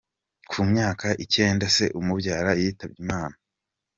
Ku 0.49 0.59
myaka 0.71 1.07
icyenda 1.23 1.65
se 1.75 1.85
umubyara 1.99 2.51
yitabye 2.61 2.97
Imana. 3.03 3.35